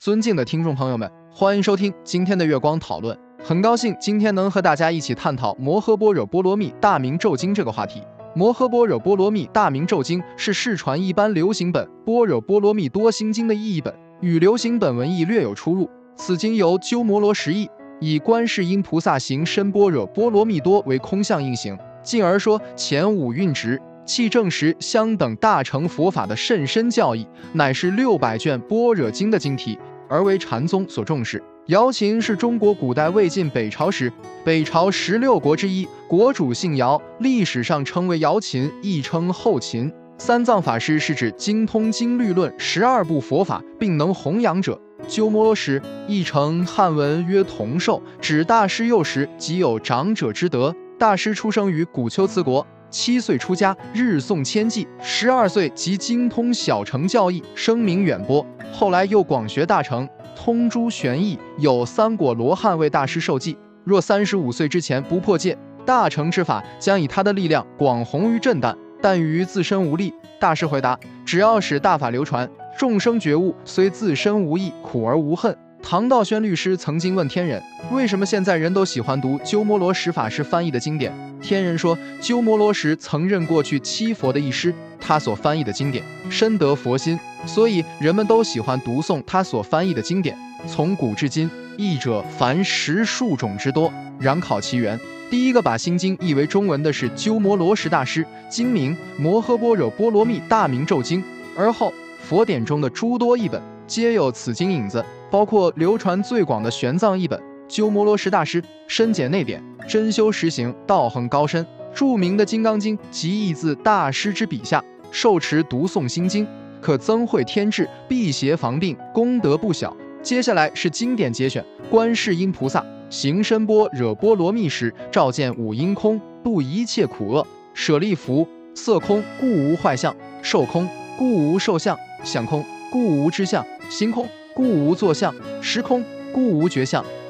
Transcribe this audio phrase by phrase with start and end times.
[0.00, 3.14] 尊敬的听众朋友们，欢迎收听今天的月光讨论。
[3.44, 8.00] 很高兴今天能和大家一起探讨《摩诃般若波罗蜜大明咒经》这个话题。
[8.34, 15.86] 《摩诃般若波罗蜜大明咒经》是世传一般流行本《般若波罗蜜多心经》的意译本，与流行本文义略有出入。
[16.16, 17.68] 此经由鸠摩罗什译，
[18.00, 23.78] 以观世音菩萨行深般若波罗蜜多为空相应行，进而说前五蕴直。
[24.06, 29.78] 气正时相等大乘佛法的甚深教义，乃是六百卷般若经的经题，
[30.10, 31.42] 而为禅宗所重视。
[31.66, 34.12] 瑶琴是中国古代魏晋北朝时
[34.44, 39.92] 北朝十六国之一，国主姓姚，历史上称为瑶琴，亦称后秦。
[40.18, 44.78] 三藏法师是指精通经律论十二部佛法，并能弘扬者。
[45.08, 50.74] 鸠摩罗什译成汉文曰同寿，指大师幼时即有长者之德。
[50.98, 52.66] 大师出生于古丘兹国。
[52.90, 58.44] 七岁出家，日诵千偈；十二岁即精通小乘教义，声名远播。
[58.72, 63.56] 后来又广学大乘，通诸玄义，有三果罗汉为大师受记。
[63.84, 68.76] 若三十五岁之前不破戒，大乘之法将以他的力量广弘于震旦。
[69.02, 70.12] 但于自身无力。
[70.38, 72.46] 大师回答：只要使大法流传，
[72.76, 75.56] 众生觉悟，虽自身无益，苦而无恨。
[75.82, 81.10] 唐道宣律师曾经问天人：“为什么现在人都喜欢读鸠摩罗什法师翻译的经典？”
[81.42, 90.36] 天人说：“鸠摩罗什曾任过去七佛的一师，他所翻译的经典深得佛心，所以人们都喜欢读诵他所翻译的经典。
[90.66, 93.92] 从古至今，译者凡十数种之多。
[94.18, 101.22] 然考其源，第一个把心经译为中文的是鸠摩罗什大师，经名《摩诃般若波罗蜜大明咒经》，
[101.56, 111.64] 而后佛典中的诸多译本皆有此经影子。”包括流传最广的玄奘译本，鸠摩罗什大师深解内典，真修实行，道行高深。
[111.94, 116.44] 著名的《金刚经》即译自大师之笔下，受持读诵心经，
[116.80, 119.96] 可增慧天智，辟邪防病，功德不小。
[120.20, 134.26] 接下来是经典节选，观世音菩萨行深波惹波罗蜜时，照见五阴空，度一切苦厄；舍利弗，色空故无坏相，受空故无受相，想空故无知相，行空。
[134.52, 137.02] 故无作相，时空故无觉相，